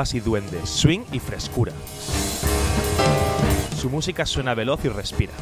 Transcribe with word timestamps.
Y 0.00 0.20
duendes, 0.20 0.70
swing 0.70 1.00
y 1.12 1.18
frescura. 1.18 1.72
Su 3.78 3.90
música 3.90 4.24
suena 4.24 4.54
veloz 4.54 4.82
y 4.86 4.88
respira. 4.88 5.32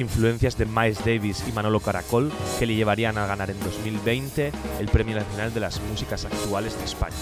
Influencias 0.00 0.58
de 0.58 0.66
Miles 0.66 0.98
Davis 1.04 1.44
y 1.48 1.52
Manolo 1.52 1.78
Caracol 1.78 2.32
que 2.58 2.66
le 2.66 2.74
llevarían 2.74 3.18
a 3.18 3.26
ganar 3.26 3.50
en 3.50 3.60
2020 3.60 4.50
el 4.80 4.88
Premio 4.88 5.14
Nacional 5.14 5.54
de 5.54 5.60
las 5.60 5.80
Músicas 5.80 6.24
Actuales 6.24 6.76
de 6.76 6.84
España. 6.84 7.14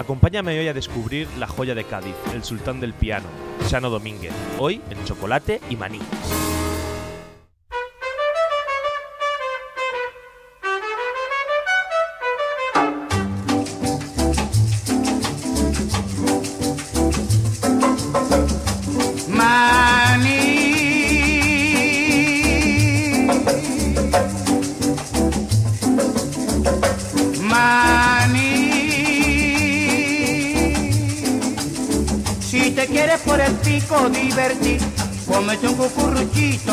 Acompáñame 0.00 0.58
hoy 0.58 0.68
a 0.68 0.74
descubrir 0.74 1.28
la 1.38 1.46
joya 1.46 1.74
de 1.74 1.84
Cádiz, 1.84 2.16
el 2.32 2.44
sultán 2.44 2.80
del 2.80 2.94
piano, 2.94 3.26
Chano 3.68 3.90
Domínguez, 3.90 4.32
hoy 4.58 4.80
en 4.88 5.04
Chocolate 5.04 5.60
y 5.68 5.76
Maní. 5.76 6.00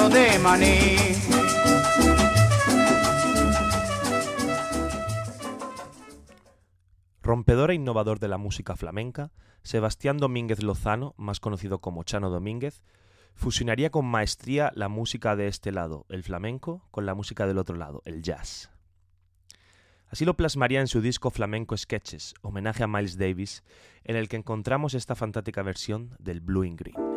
De 0.10 0.40
maní. 0.40 0.96
Rompedor 7.22 7.72
e 7.72 7.76
innovador 7.76 8.20
de 8.20 8.28
la 8.28 8.38
música 8.38 8.76
flamenca, 8.76 9.32
Sebastián 9.64 10.18
Domínguez 10.18 10.62
Lozano, 10.62 11.16
más 11.18 11.40
conocido 11.40 11.80
como 11.80 12.04
Chano 12.04 12.30
Domínguez, 12.30 12.84
fusionaría 13.34 13.90
con 13.90 14.06
maestría 14.06 14.72
la 14.76 14.90
música 14.90 15.36
de 15.36 15.48
este 15.48 15.72
lado, 15.72 16.06
el 16.10 16.24
flamenco, 16.24 16.88
con 16.92 17.06
la 17.06 17.16
música 17.16 17.48
del 17.48 17.58
otro 17.58 17.76
lado, 17.76 18.02
el 18.06 18.22
jazz. 18.22 18.75
Así 20.10 20.26
lo 20.26 20.36
plasmaría 20.36 20.82
en 20.82 20.88
su 20.88 21.02
disco 21.02 21.32
Flamenco 21.32 21.76
Sketches, 21.76 22.36
homenaje 22.42 22.84
a 22.84 22.88
Miles 22.88 23.18
Davis, 23.18 23.64
en 24.04 24.16
el 24.16 24.30
que 24.30 24.38
encontramos 24.38 24.94
esta 24.94 25.16
fantástica 25.16 25.64
versión 25.64 26.16
del 26.20 26.42
Blue 26.42 26.64
in 26.64 26.76
Green. 26.76 27.15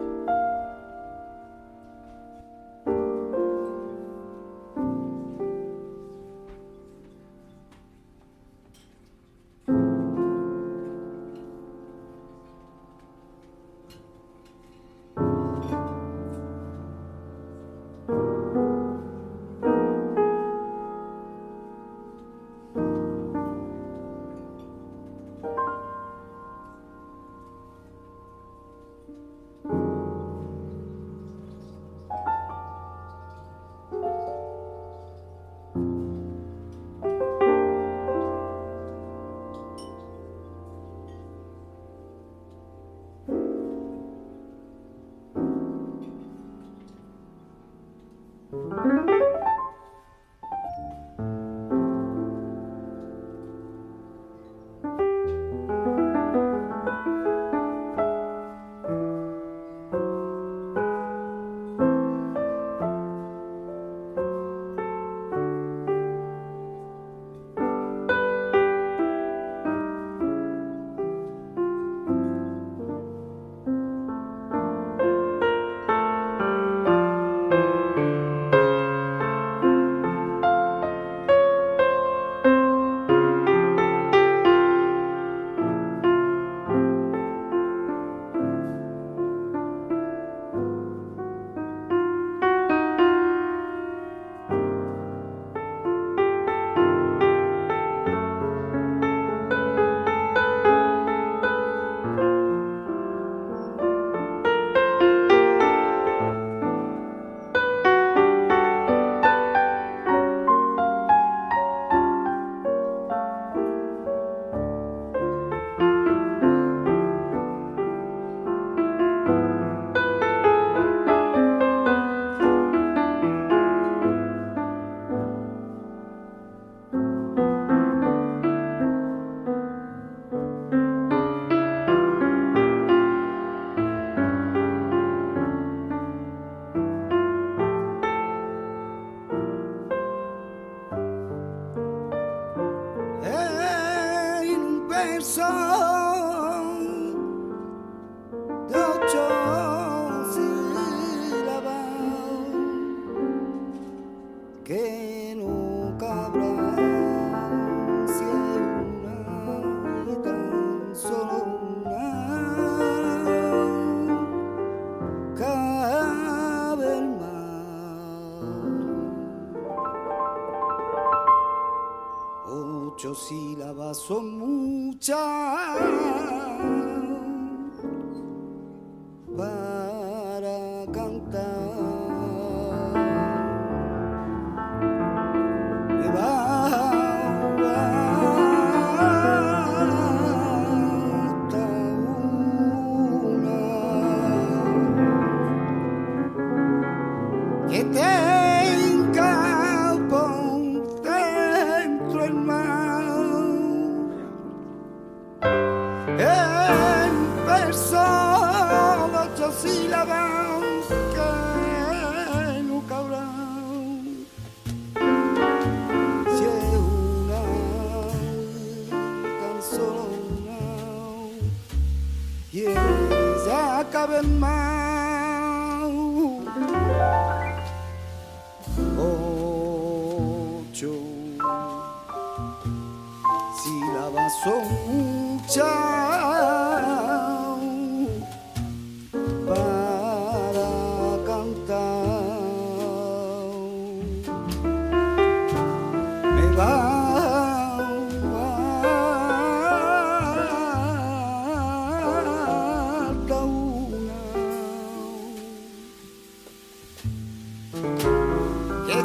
cantar. 180.93 181.88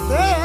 Yeah. 0.09 0.42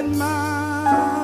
good 0.00 0.16
my. 0.16 1.19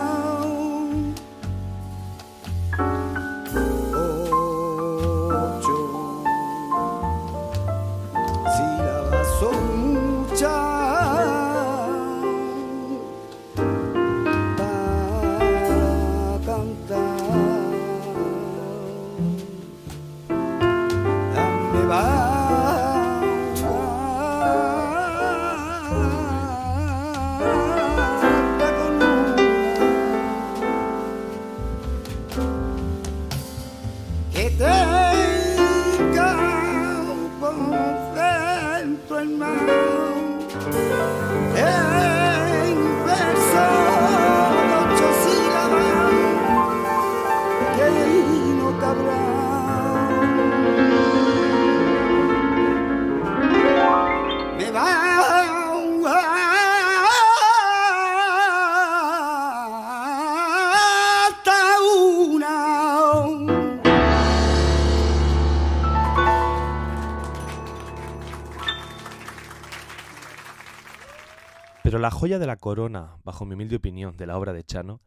La 71.94 72.10
joya 72.10 72.38
de 72.38 72.46
la 72.46 72.56
corona, 72.56 73.16
bajo 73.22 73.44
mi 73.44 73.54
humilde 73.54 73.76
opinión, 73.76 74.16
de 74.16 74.26
la 74.26 74.36
obra 74.36 74.52
de 74.52 74.64
Chano, 74.64 75.00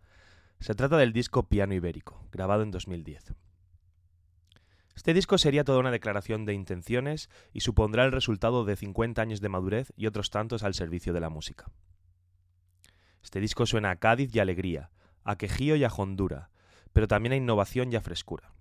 se 0.59 0.75
trata 0.75 0.97
del 0.97 1.13
disco 1.13 1.43
Piano 1.43 1.73
Ibérico, 1.73 2.25
grabado 2.31 2.63
en 2.63 2.71
2010. 2.71 3.33
Este 4.95 5.13
disco 5.13 5.37
sería 5.37 5.63
toda 5.63 5.79
una 5.79 5.91
declaración 5.91 6.45
de 6.45 6.53
intenciones 6.53 7.29
y 7.53 7.59
supondrá 7.59 8.05
el 8.05 8.11
resultado 8.11 8.65
de 8.65 8.75
50 8.75 9.21
años 9.21 9.41
de 9.41 9.49
madurez 9.49 9.93
y 9.97 10.07
otros 10.07 10.29
tantos 10.29 10.63
al 10.63 10.73
servicio 10.73 11.13
de 11.13 11.19
la 11.19 11.29
música. 11.29 11.69
Este 13.21 13.39
disco 13.39 13.65
suena 13.65 13.91
a 13.91 13.95
Cádiz 13.97 14.33
y 14.33 14.39
alegría, 14.39 14.89
a 15.23 15.37
quejío 15.37 15.75
y 15.75 15.83
a 15.83 15.89
hondura, 15.89 16.49
pero 16.93 17.07
también 17.07 17.33
a 17.33 17.37
innovación 17.37 17.91
y 17.91 17.97
a 17.97 18.01
frescura. 18.01 18.53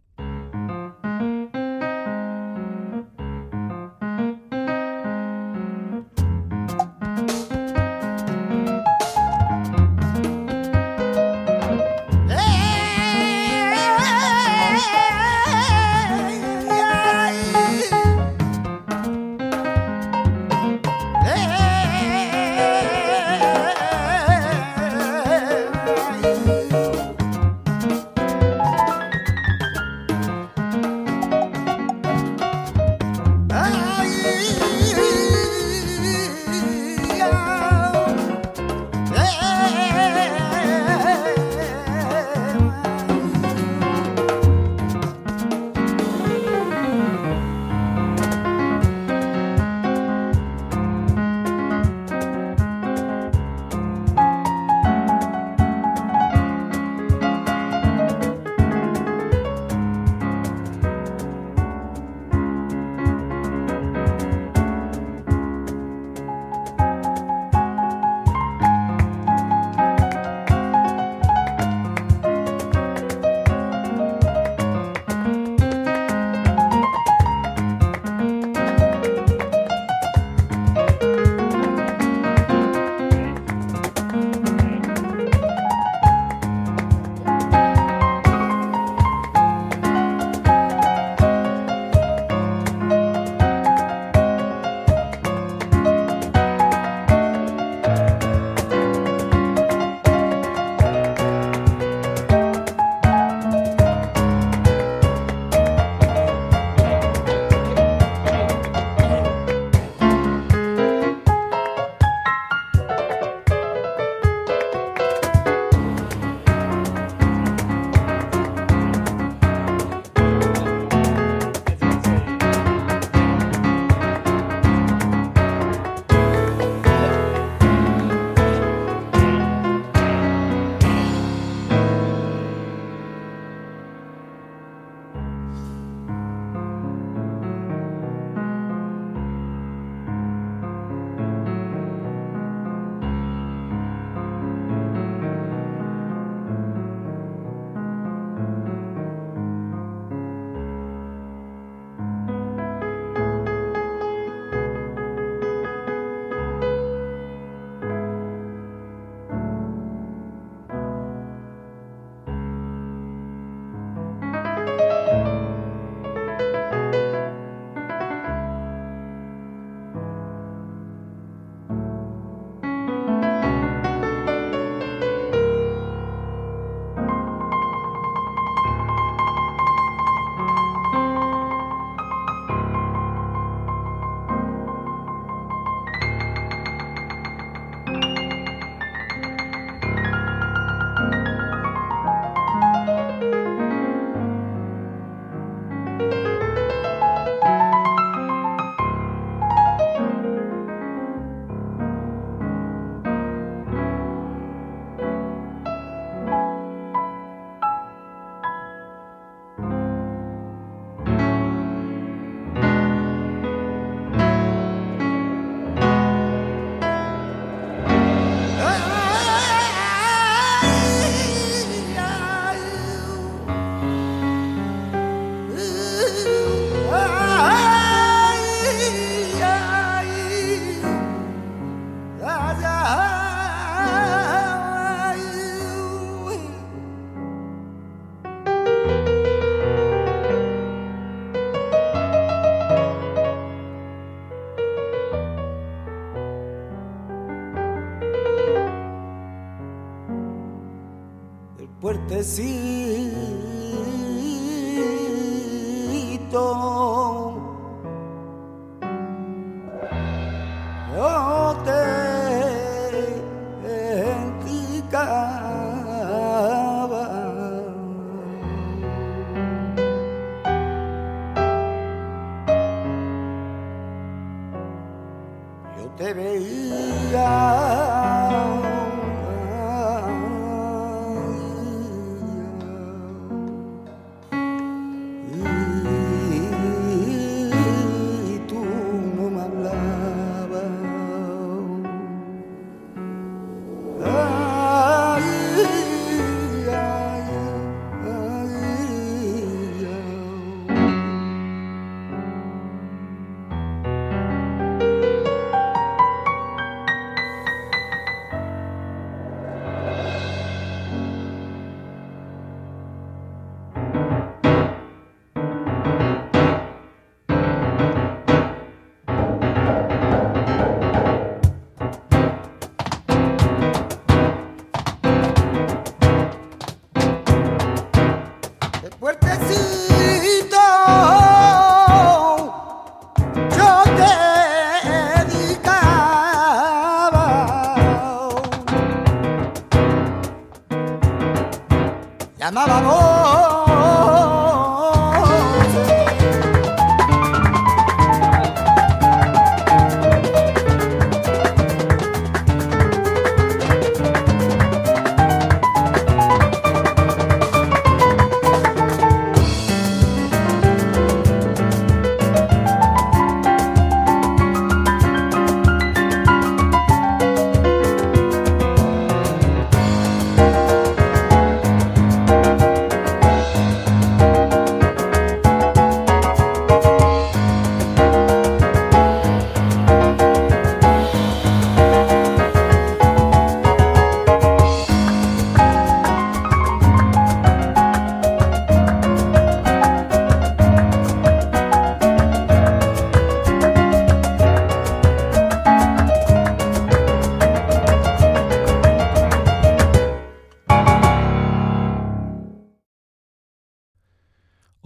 Te 275.97 276.13
veía. 276.15 277.29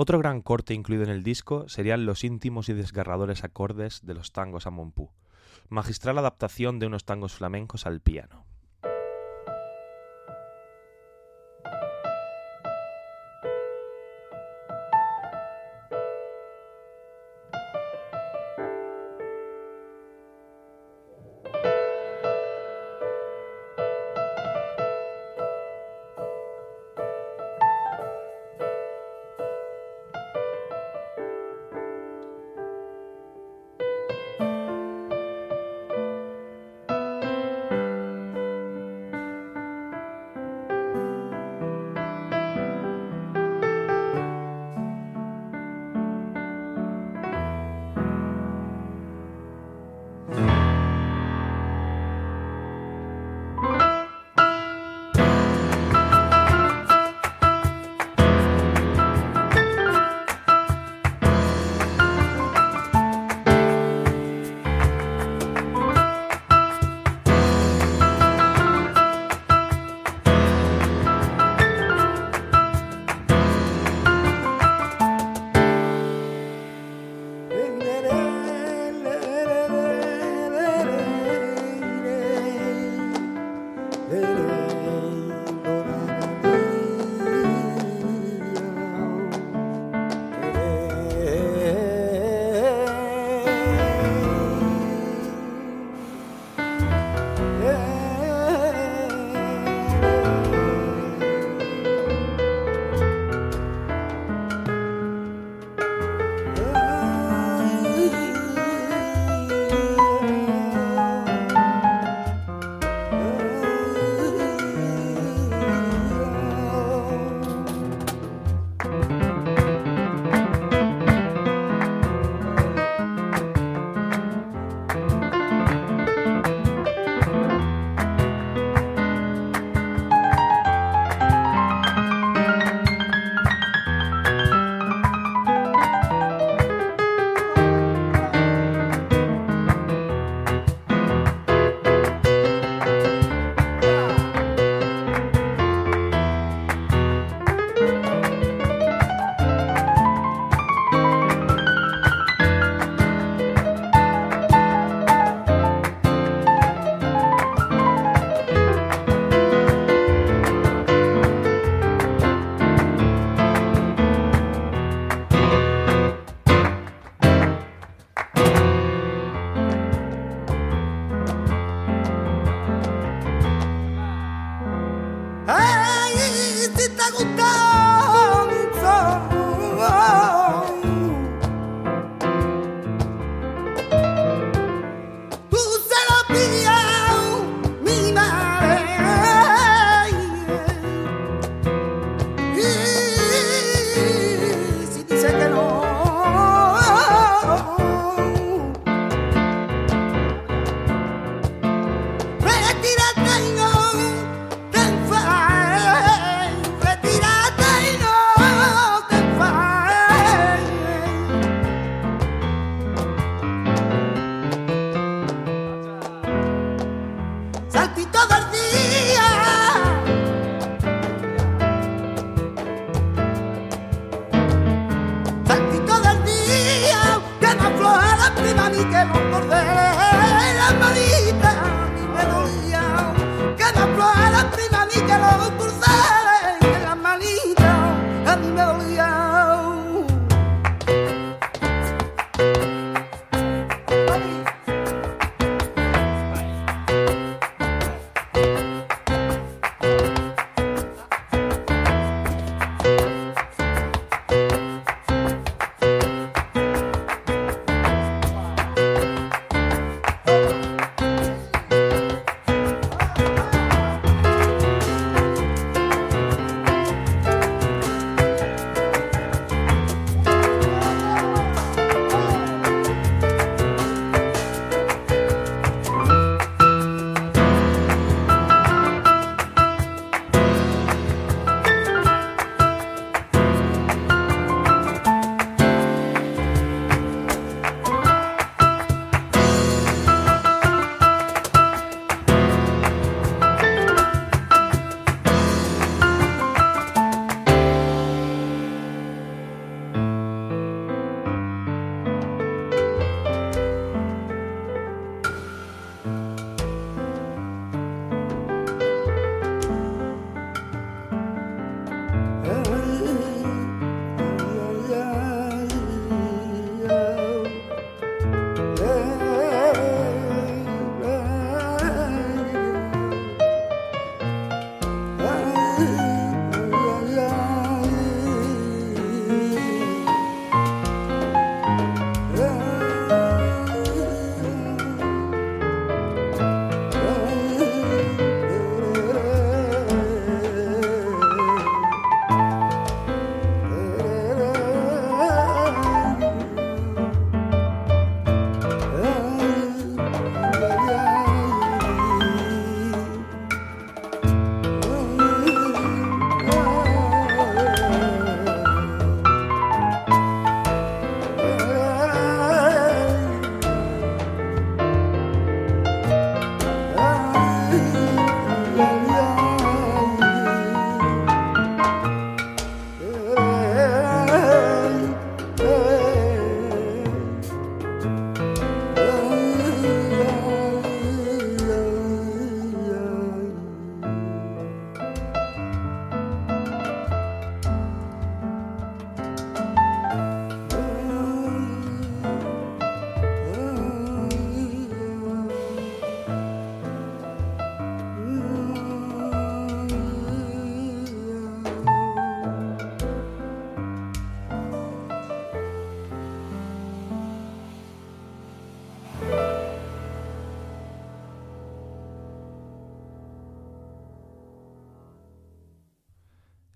Otro 0.02 0.18
gran 0.18 0.42
corte 0.42 0.74
incluido 0.74 1.04
en 1.04 1.10
el 1.10 1.22
disco 1.22 1.68
serían 1.68 2.06
los 2.06 2.24
íntimos 2.24 2.68
y 2.68 2.72
desgarradores 2.72 3.44
acordes 3.44 4.04
de 4.04 4.14
los 4.14 4.32
tangos 4.32 4.66
a 4.66 4.70
Monpú, 4.70 5.12
magistral 5.68 6.18
adaptación 6.18 6.80
de 6.80 6.86
unos 6.86 7.04
tangos 7.04 7.34
flamencos 7.34 7.86
al 7.86 8.00
piano. 8.00 8.41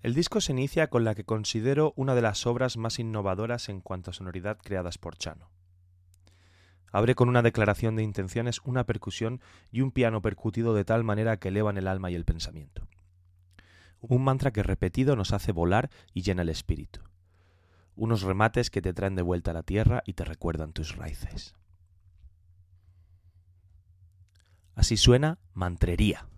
El 0.07 0.13
disco 0.13 0.39
se 0.39 0.53
inicia 0.53 0.87
con 0.87 1.03
la 1.03 1.15
que 1.15 1.25
considero 1.25 1.91
una 1.97 2.15
de 2.15 2.21
las 2.21 2.47
obras 2.47 2.77
más 2.77 2.97
innovadoras 2.97 3.67
en 3.67 3.81
cuanto 3.81 4.09
a 4.09 4.13
sonoridad 4.13 4.57
creadas 4.57 4.97
por 4.97 5.17
Chano. 5.17 5.51
Abre 6.93 7.13
con 7.13 7.27
una 7.27 7.41
declaración 7.41 7.97
de 7.97 8.03
intenciones, 8.03 8.61
una 8.63 8.85
percusión 8.85 9.41
y 9.69 9.81
un 9.81 9.91
piano 9.91 10.21
percutido 10.21 10.73
de 10.73 10.85
tal 10.85 11.03
manera 11.03 11.35
que 11.35 11.49
elevan 11.49 11.77
el 11.77 11.89
alma 11.89 12.09
y 12.09 12.15
el 12.15 12.23
pensamiento. 12.23 12.87
Un 13.99 14.23
mantra 14.23 14.51
que 14.51 14.63
repetido 14.63 15.17
nos 15.17 15.33
hace 15.33 15.51
volar 15.51 15.89
y 16.13 16.21
llena 16.21 16.43
el 16.43 16.49
espíritu. 16.51 17.01
Unos 17.97 18.21
remates 18.21 18.69
que 18.69 18.81
te 18.81 18.93
traen 18.93 19.15
de 19.15 19.23
vuelta 19.23 19.51
a 19.51 19.55
la 19.55 19.63
tierra 19.63 20.03
y 20.05 20.13
te 20.13 20.23
recuerdan 20.23 20.71
tus 20.71 20.95
raíces. 20.95 21.53
Así 24.73 24.95
suena 24.95 25.37
mantrería. 25.53 26.29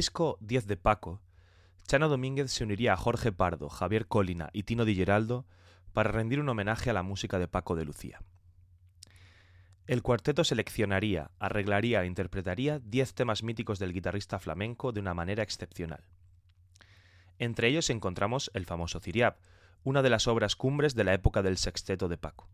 Disco 0.00 0.38
10 0.40 0.66
de 0.66 0.78
Paco, 0.78 1.20
Chano 1.86 2.08
Domínguez 2.08 2.50
se 2.50 2.64
uniría 2.64 2.94
a 2.94 2.96
Jorge 2.96 3.32
Pardo, 3.32 3.68
Javier 3.68 4.06
Colina 4.06 4.48
y 4.54 4.62
Tino 4.62 4.86
Di 4.86 4.94
Geraldo 4.94 5.44
para 5.92 6.10
rendir 6.10 6.40
un 6.40 6.48
homenaje 6.48 6.88
a 6.88 6.94
la 6.94 7.02
música 7.02 7.38
de 7.38 7.48
Paco 7.48 7.76
de 7.76 7.84
Lucía. 7.84 8.22
El 9.86 10.00
cuarteto 10.00 10.42
seleccionaría, 10.42 11.32
arreglaría 11.38 12.02
e 12.02 12.06
interpretaría 12.06 12.78
10 12.78 13.12
temas 13.12 13.42
míticos 13.42 13.78
del 13.78 13.92
guitarrista 13.92 14.38
flamenco 14.38 14.92
de 14.92 15.00
una 15.00 15.12
manera 15.12 15.42
excepcional. 15.42 16.02
Entre 17.38 17.68
ellos 17.68 17.90
encontramos 17.90 18.50
el 18.54 18.64
famoso 18.64 19.00
Ciriab, 19.00 19.36
una 19.84 20.00
de 20.00 20.08
las 20.08 20.26
obras 20.28 20.56
cumbres 20.56 20.94
de 20.94 21.04
la 21.04 21.12
época 21.12 21.42
del 21.42 21.58
sexteto 21.58 22.08
de 22.08 22.16
Paco. 22.16 22.48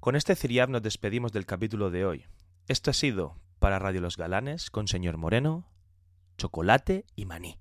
Con 0.00 0.16
este 0.16 0.34
Ciriab 0.36 0.70
nos 0.70 0.80
despedimos 0.80 1.32
del 1.32 1.44
capítulo 1.44 1.90
de 1.90 2.06
hoy. 2.06 2.24
Esto 2.66 2.92
ha 2.92 2.94
sido 2.94 3.36
para 3.58 3.78
Radio 3.78 4.00
Los 4.00 4.16
Galanes 4.16 4.70
con 4.70 4.88
señor 4.88 5.18
Moreno, 5.18 5.66
chocolate 6.40 7.04
y 7.16 7.26
maní. 7.26 7.58